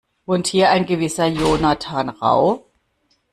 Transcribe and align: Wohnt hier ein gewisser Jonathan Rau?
Wohnt 0.25 0.47
hier 0.47 0.71
ein 0.71 0.87
gewisser 0.87 1.27
Jonathan 1.27 2.09
Rau? 2.09 2.65